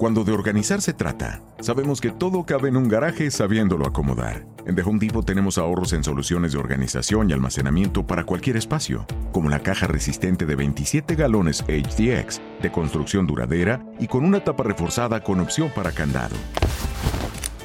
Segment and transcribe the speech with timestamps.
[0.00, 4.46] Cuando de organizar se trata, sabemos que todo cabe en un garaje sabiéndolo acomodar.
[4.64, 9.04] En The Home Depot tenemos ahorros en soluciones de organización y almacenamiento para cualquier espacio,
[9.30, 14.62] como la caja resistente de 27 galones HDX, de construcción duradera y con una tapa
[14.62, 16.34] reforzada con opción para candado.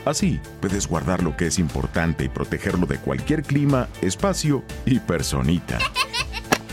[0.03, 5.79] Así, puedes guardar lo que es importante y protegerlo de cualquier clima, espacio y personita.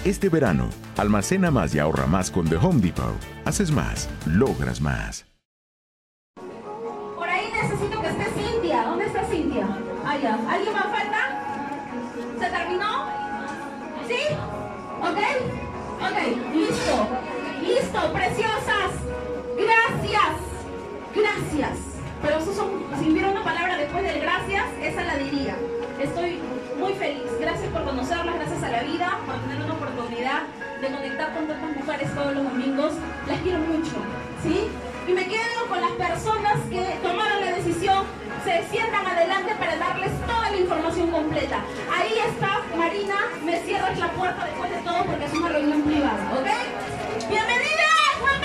[0.04, 3.14] Este verano, almacena más y ahorra más con The Home Depot.
[3.44, 5.31] Haces más, logras más.
[16.12, 16.18] Ok,
[16.52, 17.08] listo.
[17.62, 18.92] Listo, preciosas.
[19.56, 20.32] Gracias.
[21.14, 21.78] Gracias.
[22.20, 22.68] Pero eso son,
[23.00, 25.56] si hubiera una palabra después del gracias, esa la diría.
[25.98, 26.38] Estoy
[26.78, 27.24] muy feliz.
[27.40, 30.42] Gracias por conocerlas, gracias a la vida, por tener una oportunidad
[30.82, 32.92] de conectar con tantas mujeres todos los domingos.
[33.26, 33.96] Las quiero mucho.
[34.42, 34.68] ¿Sí?
[35.06, 38.04] Y me quedo con las personas que tomaron la decisión,
[38.44, 41.64] se sientan adelante para darles toda la información completa.
[41.92, 46.32] Ahí está, Marina, me cierras la puerta después de todo porque es una reunión privada,
[46.34, 47.28] ¿ok?
[47.28, 47.88] ¡Bienvenida,
[48.20, 48.42] Juan!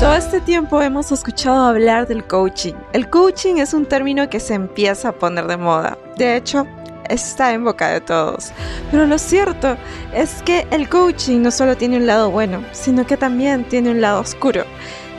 [0.00, 2.72] Todo este tiempo hemos escuchado hablar del coaching.
[2.94, 5.98] El coaching es un término que se empieza a poner de moda.
[6.16, 6.66] De hecho,
[7.10, 8.52] está en boca de todos.
[8.90, 9.76] Pero lo cierto
[10.14, 14.00] es que el coaching no solo tiene un lado bueno, sino que también tiene un
[14.00, 14.64] lado oscuro.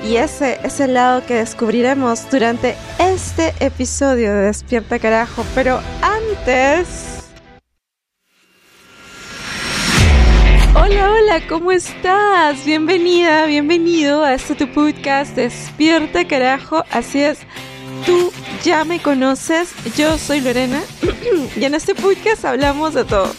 [0.03, 5.45] Y ese es el lado que descubriremos durante este episodio de Despierta Carajo.
[5.53, 7.19] Pero antes...
[10.73, 12.66] Hola, hola, ¿cómo estás?
[12.66, 16.84] Bienvenida, bienvenido a este tu podcast Despierta Carajo.
[16.89, 17.39] Así es,
[18.05, 18.31] tú
[18.63, 20.81] ya me conoces, yo soy Lorena
[21.55, 23.31] y en este podcast hablamos de todo.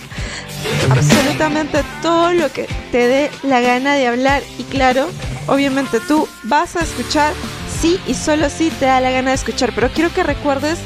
[0.90, 5.08] Absolutamente todo lo que te dé la gana de hablar y claro,
[5.46, 7.32] obviamente tú vas a escuchar
[7.80, 10.78] sí y solo si te da la gana de escuchar, pero quiero que recuerdes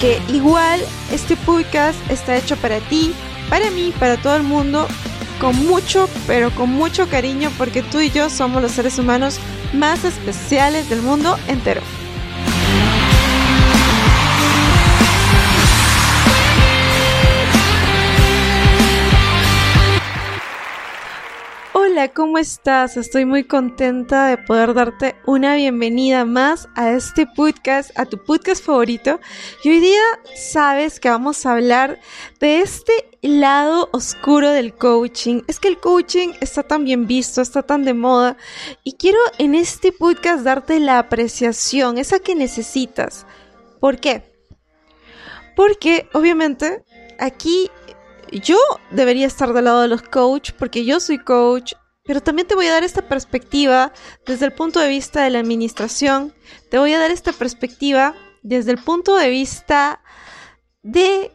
[0.00, 0.80] que igual
[1.12, 3.14] este podcast está hecho para ti,
[3.48, 4.86] para mí, para todo el mundo,
[5.40, 9.38] con mucho, pero con mucho cariño, porque tú y yo somos los seres humanos
[9.72, 11.80] más especiales del mundo entero.
[22.12, 22.96] ¿Cómo estás?
[22.96, 28.62] Estoy muy contenta de poder darte una bienvenida más a este podcast, a tu podcast
[28.62, 29.20] favorito.
[29.62, 30.02] Y hoy día
[30.34, 32.00] sabes que vamos a hablar
[32.40, 35.42] de este lado oscuro del coaching.
[35.46, 38.36] Es que el coaching está tan bien visto, está tan de moda.
[38.82, 43.24] Y quiero en este podcast darte la apreciación, esa que necesitas.
[43.80, 44.34] ¿Por qué?
[45.56, 46.84] Porque obviamente
[47.18, 47.70] aquí
[48.30, 48.58] yo
[48.90, 52.66] debería estar del lado de los coach porque yo soy coach, pero también te voy
[52.66, 53.92] a dar esta perspectiva
[54.26, 56.34] desde el punto de vista de la administración,
[56.70, 60.02] te voy a dar esta perspectiva desde el punto de vista
[60.82, 61.32] de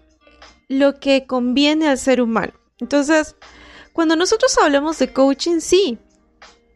[0.68, 2.54] lo que conviene al ser humano.
[2.80, 3.36] Entonces,
[3.94, 5.98] cuando nosotros hablamos de coaching, sí,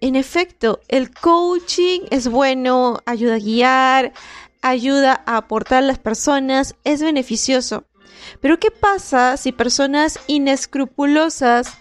[0.01, 4.13] en efecto, el coaching es bueno, ayuda a guiar,
[4.61, 7.85] ayuda a aportar a las personas, es beneficioso.
[8.41, 11.77] Pero ¿qué pasa si personas inescrupulosas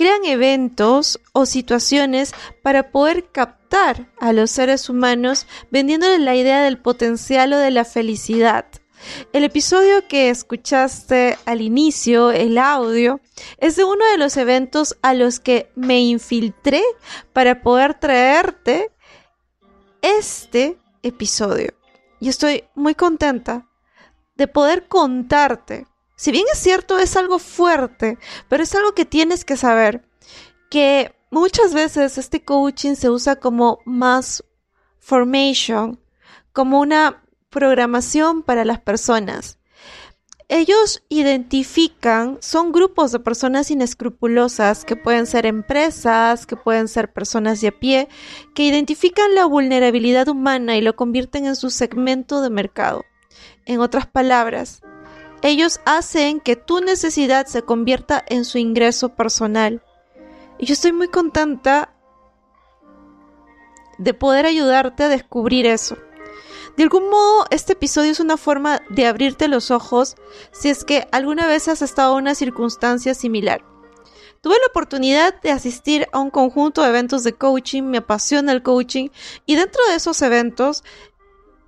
[0.00, 6.78] crean eventos o situaciones para poder captar a los seres humanos vendiéndoles la idea del
[6.78, 8.64] potencial o de la felicidad.
[9.34, 13.20] El episodio que escuchaste al inicio, el audio,
[13.58, 16.82] es de uno de los eventos a los que me infiltré
[17.34, 18.90] para poder traerte
[20.00, 21.74] este episodio.
[22.20, 23.68] Y estoy muy contenta
[24.34, 25.86] de poder contarte
[26.20, 28.18] si bien es cierto, es algo fuerte,
[28.50, 30.04] pero es algo que tienes que saber,
[30.68, 34.44] que muchas veces este coaching se usa como más
[34.98, 35.98] formation,
[36.52, 39.60] como una programación para las personas.
[40.48, 47.62] Ellos identifican, son grupos de personas inescrupulosas, que pueden ser empresas, que pueden ser personas
[47.62, 48.08] de a pie,
[48.54, 53.06] que identifican la vulnerabilidad humana y lo convierten en su segmento de mercado.
[53.64, 54.82] En otras palabras,
[55.42, 59.82] ellos hacen que tu necesidad se convierta en su ingreso personal.
[60.58, 61.94] Y yo estoy muy contenta
[63.98, 65.96] de poder ayudarte a descubrir eso.
[66.76, 70.16] De algún modo, este episodio es una forma de abrirte los ojos
[70.52, 73.64] si es que alguna vez has estado en una circunstancia similar.
[74.40, 78.62] Tuve la oportunidad de asistir a un conjunto de eventos de coaching, me apasiona el
[78.62, 79.10] coaching
[79.44, 80.82] y dentro de esos eventos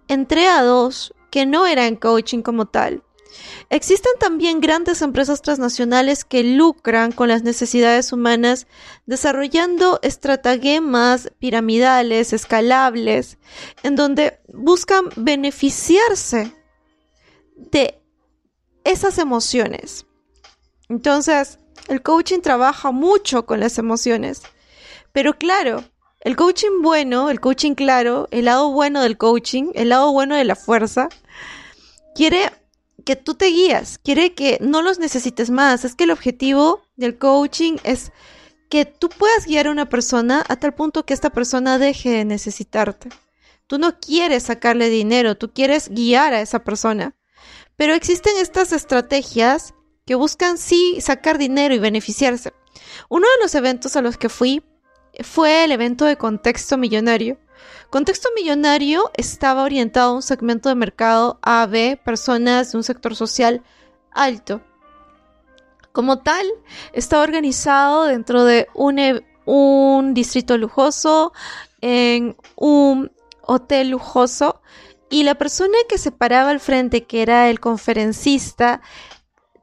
[0.09, 3.03] entré a dos que no eran coaching como tal,
[3.71, 8.67] Existen también grandes empresas transnacionales que lucran con las necesidades humanas
[9.07, 13.39] desarrollando estratagemas piramidales, escalables,
[13.83, 16.53] en donde buscan beneficiarse
[17.57, 18.03] de
[18.85, 20.07] esas emociones.
[20.89, 21.59] Entonces,
[21.89, 24.43] el coaching trabaja mucho con las emociones.
[25.13, 25.85] Pero claro,
[26.21, 30.45] el coaching bueno, el coaching claro, el lado bueno del coaching, el lado bueno de
[30.45, 31.09] la fuerza,
[32.15, 32.51] quiere
[33.03, 35.85] que tú te guías, quiere que no los necesites más.
[35.85, 38.13] Es que el objetivo del coaching es
[38.71, 42.25] que tú puedas guiar a una persona a tal punto que esta persona deje de
[42.25, 43.11] necesitarte.
[43.67, 47.15] Tú no quieres sacarle dinero, tú quieres guiar a esa persona.
[47.77, 49.75] Pero existen estas estrategias
[50.07, 52.53] que buscan sí sacar dinero y beneficiarse.
[53.09, 54.63] Uno de los eventos a los que fui
[55.23, 57.39] fue el evento de contexto millonario.
[57.91, 63.15] Contexto Millonario estaba orientado a un segmento de mercado A, B, personas de un sector
[63.15, 63.63] social
[64.11, 64.63] alto.
[65.93, 66.47] Como tal,
[66.93, 71.33] estaba organizado dentro de un, e, un distrito lujoso,
[71.81, 73.13] en un
[73.43, 74.63] hotel lujoso,
[75.11, 78.81] y la persona que se paraba al frente, que era el conferencista,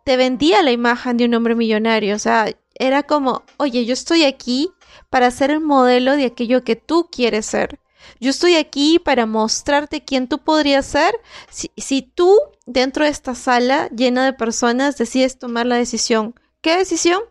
[0.03, 2.15] te vendía la imagen de un hombre millonario.
[2.15, 4.71] O sea, era como, oye, yo estoy aquí
[5.09, 7.79] para ser el modelo de aquello que tú quieres ser.
[8.19, 11.13] Yo estoy aquí para mostrarte quién tú podrías ser
[11.49, 16.35] si, tú dentro de esta sala llena de personas decides tomar la decisión.
[16.61, 17.21] ¿Qué decisión?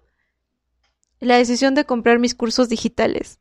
[1.20, 3.38] La decisión de comprar mis cursos digitales.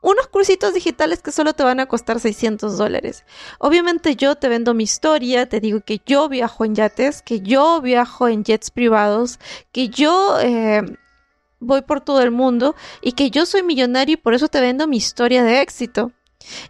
[0.00, 3.24] Unos cursitos digitales que solo te van a costar 600 dólares.
[3.58, 7.80] Obviamente yo te vendo mi historia, te digo que yo viajo en yates, que yo
[7.80, 9.40] viajo en jets privados,
[9.72, 10.82] que yo eh,
[11.58, 14.86] voy por todo el mundo y que yo soy millonario y por eso te vendo
[14.86, 16.12] mi historia de éxito.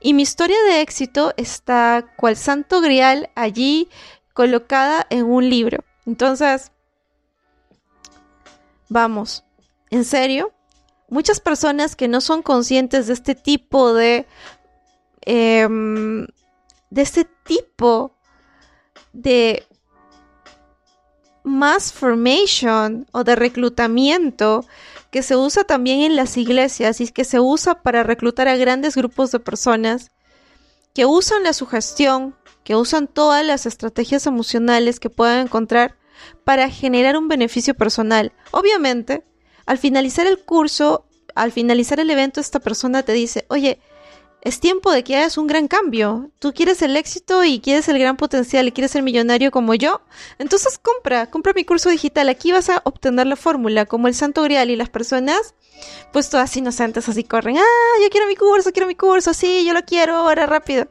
[0.00, 3.88] Y mi historia de éxito está cual santo grial allí
[4.32, 5.84] colocada en un libro.
[6.06, 6.72] Entonces,
[8.88, 9.44] vamos,
[9.90, 10.52] en serio,
[11.08, 14.26] muchas personas que no son conscientes de este tipo de...
[15.22, 16.26] Em,
[16.90, 18.14] de este tipo
[19.12, 19.66] de
[21.44, 24.64] mass formation o de reclutamiento
[25.10, 28.96] que se usa también en las iglesias y que se usa para reclutar a grandes
[28.96, 30.10] grupos de personas
[30.94, 35.96] que usan la sugestión, que usan todas las estrategias emocionales que puedan encontrar
[36.44, 38.32] para generar un beneficio personal.
[38.50, 39.24] Obviamente,
[39.64, 43.80] al finalizar el curso, al finalizar el evento, esta persona te dice, oye,
[44.40, 46.30] es tiempo de que hagas un gran cambio.
[46.38, 50.00] Tú quieres el éxito y quieres el gran potencial y quieres ser millonario como yo.
[50.38, 52.28] Entonces compra, compra mi curso digital.
[52.28, 55.54] Aquí vas a obtener la fórmula, como el santo grial y las personas,
[56.12, 57.58] pues todas inocentes así corren.
[57.58, 60.88] Ah, yo quiero mi curso, quiero mi curso, sí, yo lo quiero ahora rápido.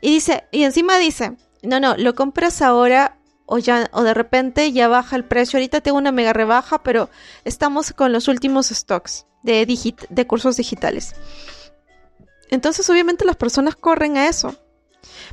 [0.00, 4.72] Y dice, y encima dice, no, no, lo compras ahora o ya, o de repente
[4.72, 5.58] ya baja el precio.
[5.58, 7.08] Ahorita tengo una mega rebaja, pero
[7.44, 9.64] estamos con los últimos stocks de,
[10.08, 11.14] de cursos digitales.
[12.50, 14.54] Entonces obviamente las personas corren a eso.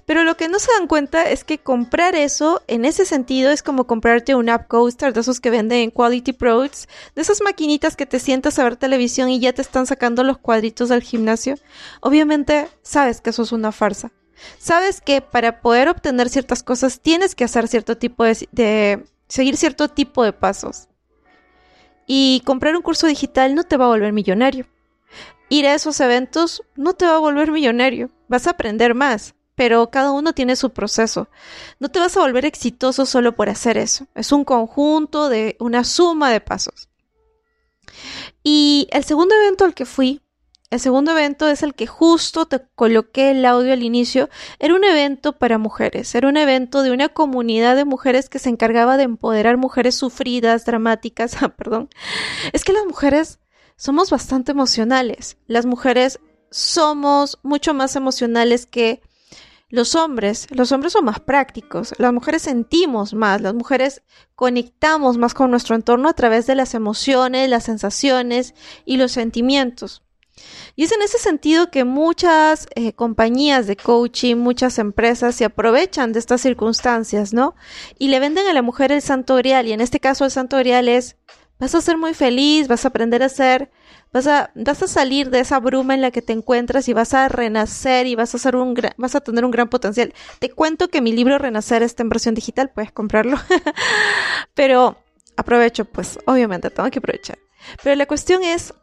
[0.06, 3.64] Pero lo que no se dan cuenta es que comprar eso en ese sentido es
[3.64, 7.96] como comprarte un app coaster de esos que venden en Quality Products, de esas maquinitas
[7.96, 11.56] que te sientas a ver televisión y ya te están sacando los cuadritos del gimnasio.
[12.02, 14.12] Obviamente sabes que eso es una farsa.
[14.60, 19.58] Sabes que para poder obtener ciertas cosas tienes que hacer cierto tipo de, de seguir
[19.58, 20.88] cierto tipo de pasos.
[22.06, 24.68] Y comprar un curso digital no te va a volver millonario
[25.49, 29.89] ir a esos eventos no te va a volver millonario, vas a aprender más, pero
[29.89, 31.30] cada uno tiene su proceso.
[31.80, 35.83] No te vas a volver exitoso solo por hacer eso, es un conjunto de una
[35.83, 36.89] suma de pasos.
[38.44, 40.21] Y el segundo evento al que fui,
[40.69, 44.83] el segundo evento es el que justo te coloqué el audio al inicio, era un
[44.83, 49.04] evento para mujeres, era un evento de una comunidad de mujeres que se encargaba de
[49.04, 51.89] empoderar mujeres sufridas, dramáticas, ah, perdón.
[52.51, 53.39] Es que las mujeres
[53.78, 55.38] somos bastante emocionales.
[55.48, 56.19] Las mujeres
[56.50, 59.02] somos mucho más emocionales que
[59.69, 60.48] los hombres.
[60.50, 61.94] Los hombres son más prácticos.
[61.98, 63.42] Las mujeres sentimos más.
[63.42, 64.02] Las mujeres
[64.36, 68.56] conectamos más con nuestro entorno a través de las emociones, las sensaciones
[68.86, 70.04] y los sentimientos.
[70.76, 76.14] Y es en ese sentido que muchas eh, compañías de coaching, muchas empresas se aprovechan
[76.14, 77.56] de estas circunstancias, ¿no?
[77.98, 79.68] Y le venden a la mujer el santo grial.
[79.68, 81.18] Y en este caso el santo grial es
[81.59, 83.71] Vas a ser muy feliz, vas a aprender a ser,
[84.14, 87.14] vas a, vas a salir de esa bruma en la que te encuentras y vas
[87.14, 90.14] a renacer y vas a ser un vas a tener un gran potencial.
[90.40, 93.37] Te cuento que mi libro Renacer está en versión digital, puedes comprarlo.
[94.54, 94.97] Pero
[95.35, 97.40] aprovecho, pues obviamente tengo que aprovechar.
[97.83, 98.73] Pero la cuestión es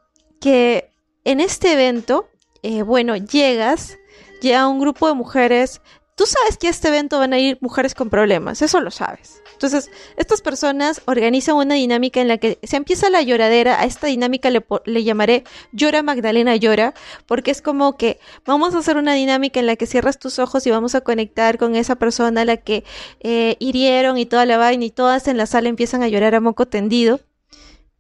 [0.41, 0.91] que
[1.25, 2.29] en este evento,
[2.63, 3.97] eh, bueno, llegas,
[4.41, 5.81] llega un grupo de mujeres
[6.17, 9.43] tú sabes que a este evento van a ir mujeres con problemas, eso lo sabes.
[9.55, 14.09] Entonces, estas personas organizan una dinámica en la que se empieza la lloradera, a esta
[14.09, 16.95] dinámica le, le, llamaré llora Magdalena llora,
[17.27, 20.67] porque es como que vamos a hacer una dinámica en la que cierras tus ojos
[20.67, 22.85] y vamos a conectar con esa persona a la que
[23.21, 26.41] eh, hirieron y toda la vaina y todas en la sala empiezan a llorar a
[26.41, 27.21] moco tendido.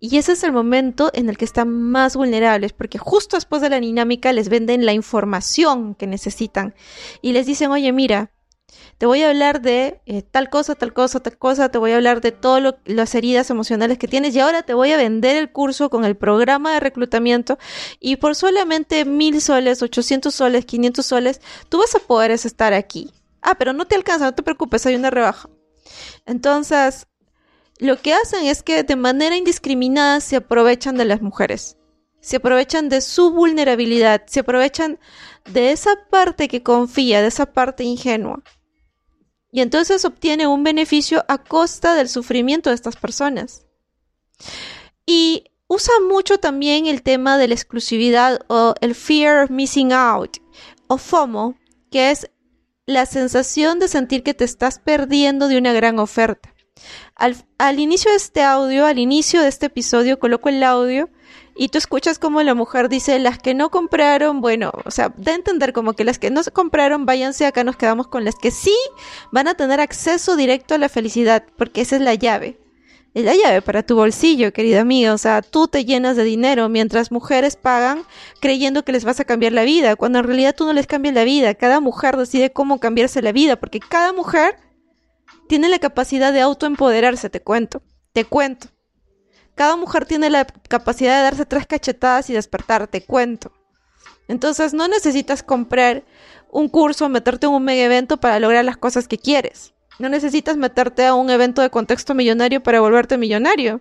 [0.00, 3.70] Y ese es el momento en el que están más vulnerables, porque justo después de
[3.70, 6.75] la dinámica les venden la información que necesitan
[7.23, 8.30] y les dicen, oye, mira,
[8.99, 11.97] te voy a hablar de eh, tal cosa, tal cosa, tal cosa, te voy a
[11.97, 15.51] hablar de todas las heridas emocionales que tienes y ahora te voy a vender el
[15.51, 17.59] curso con el programa de reclutamiento
[18.01, 23.11] y por solamente mil soles, 800 soles, 500 soles, tú vas a poder estar aquí.
[23.43, 25.51] Ah, pero no te alcanza, no te preocupes, hay una rebaja.
[26.25, 27.07] Entonces,
[27.79, 31.77] lo que hacen es que de manera indiscriminada se aprovechan de las mujeres.
[32.21, 34.99] Se aprovechan de su vulnerabilidad, se aprovechan
[35.45, 38.43] de esa parte que confía, de esa parte ingenua
[39.54, 43.64] y entonces obtiene un beneficio a costa del sufrimiento de estas personas.
[45.06, 50.38] Y usa mucho también el tema de la exclusividad o el fear of missing out
[50.88, 51.54] o FOMO,
[51.92, 52.28] que es
[52.87, 56.52] la sensación de sentir que te estás perdiendo de una gran oferta.
[57.14, 61.11] Al, inicio de este audio, al inicio de este episodio, coloco el audio
[61.56, 65.32] y tú escuchas como la mujer dice, las que no compraron, bueno, o sea, da
[65.32, 68.34] a entender como que las que no se compraron, váyanse, acá nos quedamos con las
[68.34, 68.76] que sí
[69.30, 72.58] van a tener acceso directo a la felicidad, porque esa es la llave.
[73.14, 75.14] Es la llave para tu bolsillo, querida amiga.
[75.14, 78.02] O sea, tú te llenas de dinero mientras mujeres pagan
[78.40, 81.14] creyendo que les vas a cambiar la vida, cuando en realidad tú no les cambias
[81.14, 81.54] la vida.
[81.54, 84.56] Cada mujer decide cómo cambiarse la vida, porque cada mujer
[85.49, 87.82] tiene la capacidad de autoempoderarse, te cuento.
[88.12, 88.74] Te cuento.
[89.54, 93.52] Cada mujer tiene la capacidad de darse tres cachetadas y despertar, te cuento.
[94.28, 96.04] Entonces no necesitas comprar
[96.50, 99.75] un curso, meterte en un mega evento para lograr las cosas que quieres.
[99.99, 103.80] No necesitas meterte a un evento de contexto millonario para volverte millonario.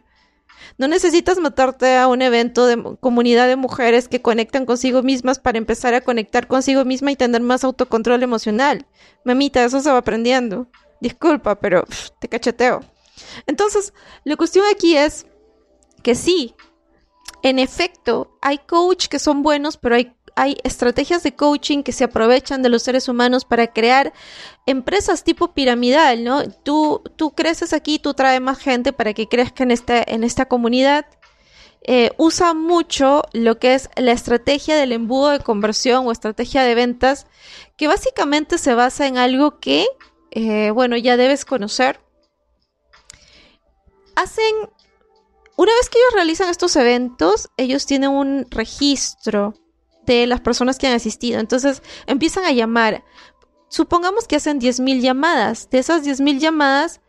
[0.78, 5.58] No necesitas meterte a un evento de comunidad de mujeres que conectan consigo mismas para
[5.58, 8.86] empezar a conectar consigo misma y tener más autocontrol emocional.
[9.24, 10.68] Mamita, eso se va aprendiendo.
[11.00, 11.86] Disculpa, pero
[12.20, 12.82] te cacheteo.
[13.46, 15.26] Entonces, la cuestión aquí es
[16.04, 16.56] que sí,
[17.44, 22.06] en efecto, hay coach que son buenos, pero hay, hay estrategias de coaching que se
[22.06, 24.14] aprovechan de los seres humanos para crear
[24.66, 26.50] empresas tipo piramidal, ¿no?
[26.50, 30.46] Tú, tú creces aquí, tú traes más gente para que crezca en, este, en esta
[30.46, 31.06] comunidad.
[31.86, 36.76] Eh, usa mucho lo que es la estrategia del embudo de conversión o estrategia de
[36.76, 37.28] ventas,
[37.76, 39.86] que básicamente se basa en algo que,
[40.32, 42.00] eh, bueno, ya debes conocer.
[44.16, 44.56] Hacen
[45.56, 49.54] una vez que ellos realizan estos eventos, ellos tienen un registro
[50.06, 51.40] de las personas que han asistido.
[51.40, 53.04] Entonces empiezan a llamar.
[53.70, 55.70] Supongamos que hacen 10.000 llamadas.
[55.70, 57.02] De esas 10.000 llamadas,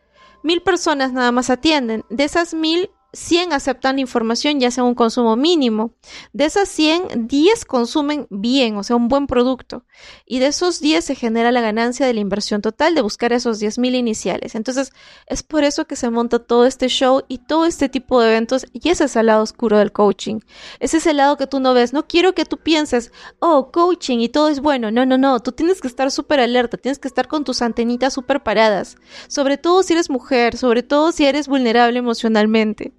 [0.45, 2.05] mil personas nada más atienden.
[2.09, 5.93] De esas mil, 100 aceptan información ya sea un consumo mínimo.
[6.33, 9.85] De esas 100, 10 consumen bien, o sea, un buen producto.
[10.25, 13.59] Y de esos 10 se genera la ganancia de la inversión total de buscar esos
[13.59, 14.55] 10 mil iniciales.
[14.55, 14.91] Entonces,
[15.27, 18.65] es por eso que se monta todo este show y todo este tipo de eventos.
[18.73, 20.39] Y ese es el lado oscuro del coaching.
[20.79, 21.93] Ese es el lado que tú no ves.
[21.93, 24.91] No quiero que tú pienses, oh, coaching y todo es bueno.
[24.91, 25.39] No, no, no.
[25.39, 26.77] Tú tienes que estar súper alerta.
[26.77, 28.97] Tienes que estar con tus antenitas súper paradas.
[29.27, 30.57] Sobre todo si eres mujer.
[30.57, 32.93] Sobre todo si eres vulnerable emocionalmente.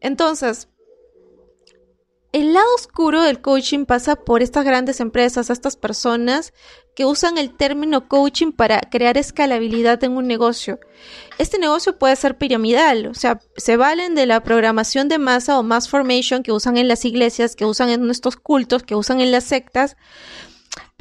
[0.00, 0.68] Entonces,
[2.32, 6.54] el lado oscuro del coaching pasa por estas grandes empresas, estas personas
[6.96, 10.80] que usan el término coaching para crear escalabilidad en un negocio.
[11.36, 15.62] Este negocio puede ser piramidal, o sea, se valen de la programación de masa o
[15.62, 19.30] mass formation que usan en las iglesias, que usan en estos cultos, que usan en
[19.30, 19.96] las sectas,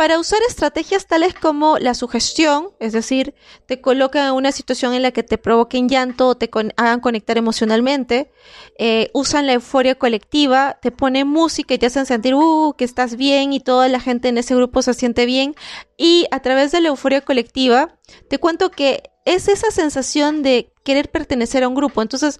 [0.02, 3.36] para usar estrategias tales como la sugestión, es decir,
[3.68, 7.38] te colocan en una situación en la que te provoquen llanto o te hagan conectar
[7.38, 8.32] emocionalmente,
[8.80, 13.16] eh, usan la euforia colectiva, te ponen música y te hacen sentir uh, que estás
[13.16, 15.54] bien y toda la gente en ese grupo se siente bien
[15.98, 17.96] y a través de la euforia colectiva
[18.28, 22.02] te cuento que es esa sensación de querer pertenecer a un grupo.
[22.02, 22.40] Entonces,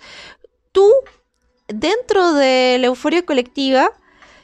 [0.72, 0.92] tú
[1.68, 3.92] dentro de la euforia colectiva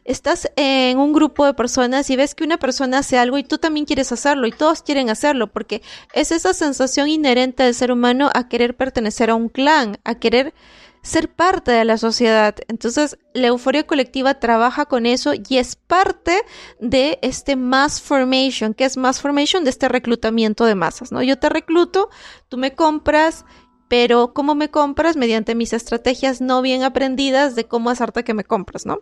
[0.07, 3.57] estás en un grupo de personas y ves que una persona hace algo y tú
[3.57, 5.83] también quieres hacerlo y todos quieren hacerlo porque
[6.13, 10.53] es esa sensación inherente del ser humano a querer pertenecer a un clan, a querer
[11.01, 12.55] ser parte de la sociedad.
[12.67, 16.41] Entonces, la euforia colectiva trabaja con eso y es parte
[16.79, 21.21] de este mass formation, que es mass formation de este reclutamiento de masas, ¿no?
[21.21, 22.09] Yo te recluto,
[22.49, 23.45] tú me compras
[23.87, 25.15] pero ¿cómo me compras?
[25.15, 28.99] Mediante mis estrategias no bien aprendidas de cómo hacerte que me compras, ¿no?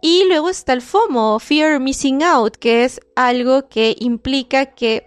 [0.00, 5.06] Y luego está el FOMO, Fear Missing Out, que es algo que implica que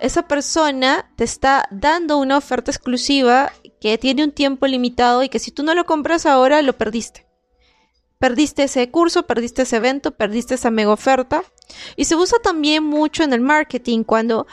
[0.00, 5.38] esa persona te está dando una oferta exclusiva que tiene un tiempo limitado y que
[5.38, 7.26] si tú no lo compras ahora, lo perdiste.
[8.18, 11.42] Perdiste ese curso, perdiste ese evento, perdiste esa mega oferta.
[11.96, 14.46] Y se usa también mucho en el marketing cuando,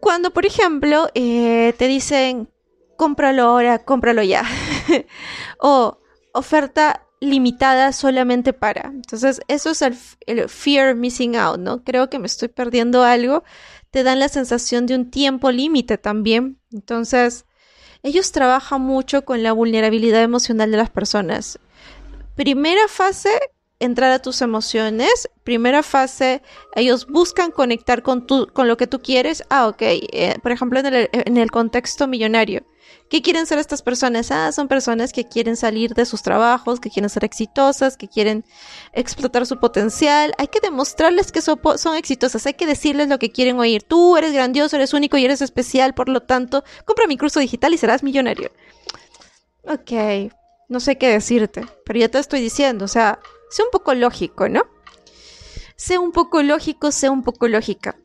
[0.00, 2.50] cuando por ejemplo, eh, te dicen,
[2.96, 4.44] cómpralo ahora, cómpralo ya.
[5.58, 5.98] o
[6.32, 8.90] oferta limitada solamente para.
[8.92, 11.84] Entonces, eso es el, fear missing out, ¿no?
[11.84, 13.44] Creo que me estoy perdiendo algo.
[13.90, 16.58] Te dan la sensación de un tiempo límite también.
[16.72, 17.44] Entonces,
[18.02, 21.58] ellos trabajan mucho con la vulnerabilidad emocional de las personas.
[22.36, 23.30] Primera fase,
[23.80, 25.28] entrar a tus emociones.
[25.44, 26.42] Primera fase,
[26.74, 29.44] ellos buscan conectar con, tu, con lo que tú quieres.
[29.50, 29.82] Ah, ok.
[29.82, 32.64] Eh, por ejemplo, en el, en el contexto millonario.
[33.10, 34.30] ¿Qué quieren ser estas personas?
[34.30, 38.44] Ah, son personas que quieren salir de sus trabajos, que quieren ser exitosas, que quieren
[38.92, 40.32] explotar su potencial.
[40.38, 41.58] Hay que demostrarles que son,
[41.98, 43.82] exitosas, hay que decirles lo que quieren oír.
[43.82, 47.74] Tú eres grandioso, eres único y eres especial, por lo tanto, compra mi curso digital
[47.74, 48.52] y serás millonario.
[49.64, 50.30] Ok,
[50.68, 53.18] no sé qué decirte, pero ya te estoy diciendo, o sea,
[53.50, 54.62] sé un poco lógico, ¿no?
[55.74, 57.96] Sé un poco lógico, sé un poco lógica.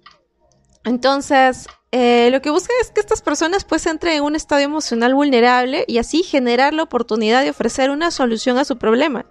[0.83, 5.13] Entonces, eh, lo que busca es que estas personas pues entren en un estado emocional
[5.13, 9.25] vulnerable y así generar la oportunidad de ofrecer una solución a su problema,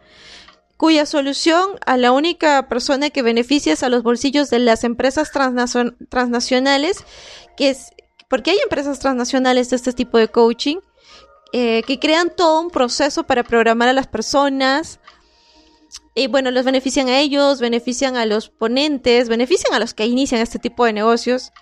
[0.76, 5.30] cuya solución a la única persona que beneficia es a los bolsillos de las empresas
[5.30, 7.04] transnacionales,
[7.56, 7.90] que es,
[8.28, 10.76] porque hay empresas transnacionales de este tipo de coaching,
[11.52, 15.00] eh, que crean todo un proceso para programar a las personas,
[16.14, 20.40] y bueno, los benefician a ellos, benefician a los ponentes, benefician a los que inician
[20.40, 21.52] este tipo de negocios.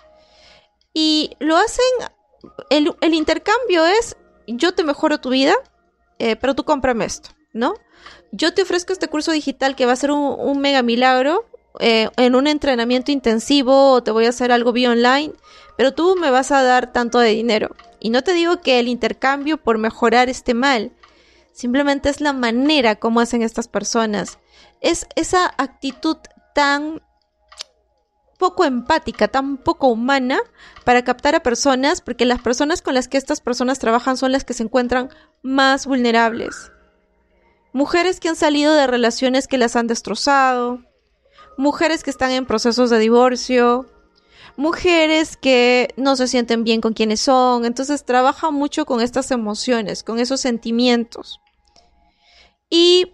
[0.93, 1.85] Y lo hacen,
[2.69, 4.15] el, intercambio es,
[4.47, 5.55] yo te mejoro tu vida,
[6.19, 7.73] eh, pero tú cómprame esto, ¿no?
[8.31, 11.45] Yo te ofrezco este curso digital que va a ser un, mega milagro
[11.79, 15.33] eh, en un entrenamiento intensivo o te voy a hacer algo vía online,
[15.77, 17.75] pero tú me vas a dar tanto de dinero.
[17.99, 20.91] Y no te digo que el intercambio por mejorar esté mal,
[21.53, 24.39] simplemente es la manera como hacen estas personas.
[24.81, 26.17] Es esa actitud
[26.53, 27.01] tan
[28.43, 30.37] poco empática, tan poco humana
[30.83, 34.43] para captar a personas, porque las personas con las que estas personas trabajan son las
[34.43, 35.07] que se encuentran
[35.43, 36.69] más vulnerables.
[37.71, 40.81] Mujeres que han salido de relaciones que las han destrozado,
[41.57, 43.85] mujeres que están en procesos de divorcio,
[44.57, 50.03] mujeres que no se sienten bien con quienes son, entonces trabaja mucho con estas emociones,
[50.03, 51.39] con esos sentimientos.
[52.69, 53.13] Y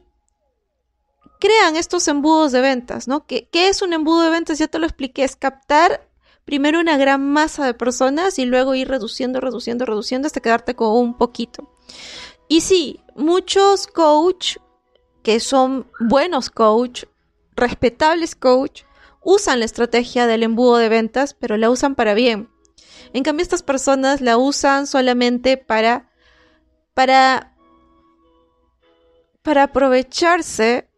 [1.39, 3.25] crean estos embudos de ventas, ¿no?
[3.25, 4.59] ¿Qué, ¿Qué, es un embudo de ventas?
[4.59, 6.07] Ya te lo expliqué, es captar
[6.45, 10.89] primero una gran masa de personas y luego ir reduciendo, reduciendo, reduciendo hasta quedarte con
[10.91, 11.73] un poquito.
[12.47, 14.57] Y sí, muchos coach
[15.23, 17.03] que son buenos coach,
[17.55, 18.83] respetables coach,
[19.21, 22.49] usan la estrategia del embudo de ventas, pero la usan para bien.
[23.13, 26.09] En cambio, estas personas la usan solamente para,
[26.93, 27.55] para,
[29.41, 30.88] para aprovecharse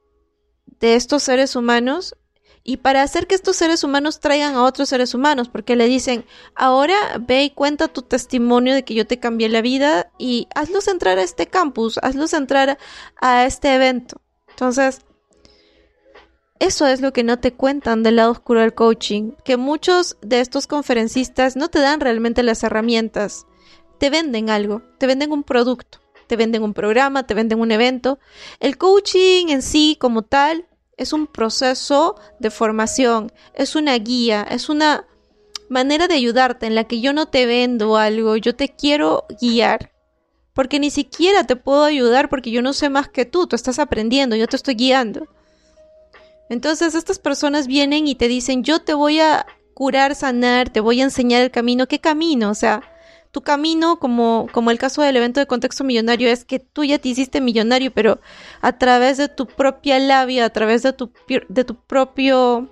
[0.82, 2.16] de estos seres humanos
[2.64, 6.26] y para hacer que estos seres humanos traigan a otros seres humanos, porque le dicen,
[6.54, 10.88] ahora ve y cuenta tu testimonio de que yo te cambié la vida y hazlos
[10.88, 12.78] entrar a este campus, hazlos entrar
[13.20, 14.22] a este evento.
[14.50, 15.02] Entonces,
[16.60, 20.42] eso es lo que no te cuentan del lado oscuro del coaching, que muchos de
[20.42, 23.48] estos conferencistas no te dan realmente las herramientas,
[23.98, 28.20] te venden algo, te venden un producto, te venden un programa, te venden un evento.
[28.60, 30.68] El coaching en sí como tal
[30.98, 35.08] es un proceso de formación, es una guía, es una
[35.70, 39.92] manera de ayudarte en la que yo no te vendo algo, yo te quiero guiar.
[40.54, 43.80] Porque ni siquiera te puedo ayudar porque yo no sé más que tú, tú estás
[43.80, 45.28] aprendiendo, yo te estoy guiando.
[46.50, 51.00] Entonces estas personas vienen y te dicen, yo te voy a curar, sanar, te voy
[51.00, 51.88] a enseñar el camino.
[51.88, 52.50] ¿Qué camino?
[52.50, 52.84] O sea,
[53.32, 57.00] tu camino, como, como el caso del evento de contexto millonario, es que tú ya
[57.00, 58.20] te hiciste millonario, pero
[58.62, 62.70] a través de tu propia labia, a través de tu, de tu propio...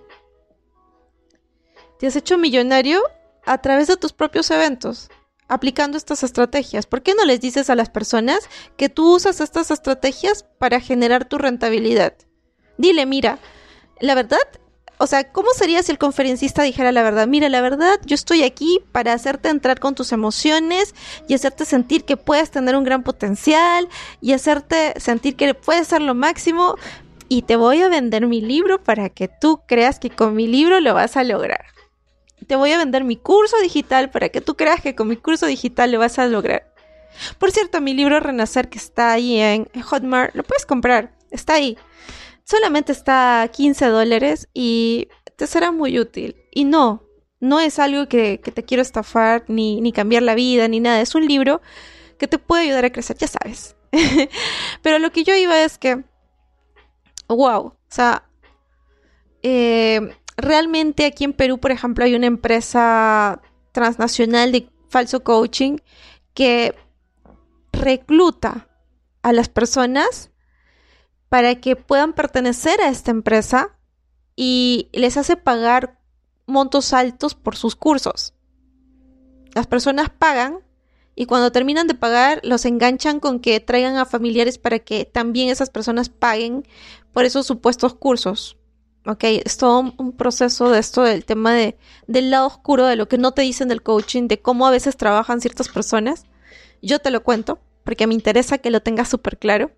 [1.98, 3.02] Te has hecho millonario
[3.46, 5.10] a través de tus propios eventos,
[5.48, 6.86] aplicando estas estrategias.
[6.86, 11.26] ¿Por qué no les dices a las personas que tú usas estas estrategias para generar
[11.26, 12.14] tu rentabilidad?
[12.78, 13.40] Dile, mira,
[14.00, 14.40] la verdad
[15.02, 17.26] o sea, ¿cómo sería si el conferencista dijera la verdad?
[17.26, 20.94] Mira, la verdad, yo estoy aquí para hacerte entrar con tus emociones
[21.30, 23.88] y hacerte sentir que puedes tener un gran potencial
[24.20, 26.76] y hacerte sentir que puedes ser lo máximo
[27.30, 30.82] y te voy a vender mi libro para que tú creas que con mi libro
[30.82, 31.68] lo vas a lograr.
[32.46, 35.46] Te voy a vender mi curso digital para que tú creas que con mi curso
[35.46, 36.74] digital lo vas a lograr.
[37.38, 41.78] Por cierto, mi libro Renacer que está ahí en Hotmart, lo puedes comprar, está ahí
[42.50, 46.36] solamente está a 15 dólares y te será muy útil.
[46.52, 47.04] Y no,
[47.42, 51.00] No es algo que, te quiero estafar, ni, ni cambiar la vida, ni nada.
[51.00, 51.62] Es un libro
[52.18, 53.78] que te puede ayudar a crecer, ya sabes.
[54.82, 56.04] Pero lo que yo iba es que,
[57.30, 58.28] wow, o sea,
[59.42, 65.78] eh, realmente aquí en Perú, por ejemplo, hay una empresa transnacional de falso coaching
[66.34, 66.76] que
[67.72, 68.68] recluta
[69.22, 70.29] a las personas
[71.30, 73.78] para que puedan pertenecer a esta empresa
[74.36, 76.00] y les hace pagar
[76.48, 78.34] montos altos por sus cursos.
[79.54, 80.60] Las personas pagan
[81.16, 85.50] y cuando terminan de pagar los enganchan con que traigan a familiares para que también
[85.50, 86.68] esas personas paguen
[87.14, 88.58] por esos supuestos cursos.
[89.06, 93.08] Ok, es todo un proceso de esto del tema de, del lado oscuro, de lo
[93.08, 96.26] que no te dicen del coaching, de cómo a veces trabajan ciertas personas.
[96.82, 99.72] Yo te lo cuento porque me interesa que lo tengas súper claro.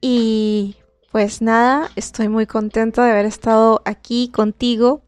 [0.00, 0.76] Y
[1.12, 5.02] pues nada, estoy muy contenta de haber estado aquí contigo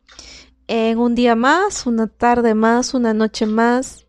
[0.66, 4.06] en un día más, una tarde más, una noche más.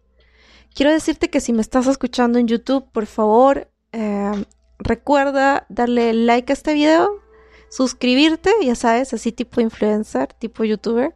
[0.74, 4.46] Quiero decirte que si me estás escuchando en YouTube, por favor, eh,
[4.80, 7.22] recuerda darle like a este video,
[7.70, 11.16] suscribirte, ya sabes, así tipo influencer, tipo youtuber.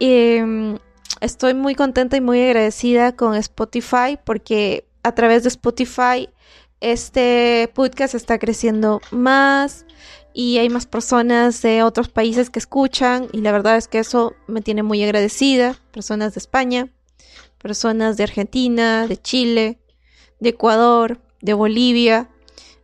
[0.00, 0.74] Mm,
[1.20, 6.28] estoy muy contenta y muy agradecida con Spotify porque a través de Spotify
[6.80, 9.86] este podcast está creciendo más
[10.34, 14.34] y hay más personas de otros países que escuchan y la verdad es que eso
[14.46, 15.76] me tiene muy agradecida.
[15.92, 16.88] Personas de España,
[17.58, 19.80] personas de Argentina, de Chile,
[20.40, 22.28] de Ecuador, de Bolivia.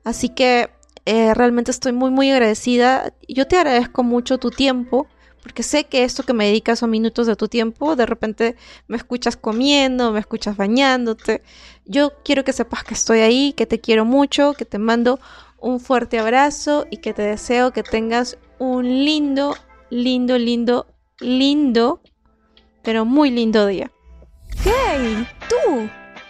[0.05, 0.71] Así que
[1.05, 3.13] eh, realmente estoy muy muy agradecida.
[3.29, 5.07] Yo te agradezco mucho tu tiempo
[5.43, 8.97] porque sé que esto que me dedicas son minutos de tu tiempo, de repente me
[8.97, 11.43] escuchas comiendo, me escuchas bañándote.
[11.85, 15.19] Yo quiero que sepas que estoy ahí, que te quiero mucho, que te mando
[15.59, 19.57] un fuerte abrazo y que te deseo que tengas un lindo,
[19.91, 20.87] lindo, lindo,
[21.19, 22.01] lindo,
[22.83, 23.91] pero muy lindo día.
[24.65, 25.27] ¡Hey!
[25.49, 25.89] ¡Tú!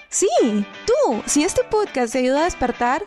[0.08, 0.28] Sí,
[0.86, 1.22] tú.
[1.26, 3.06] Si este podcast te ayuda a despertar,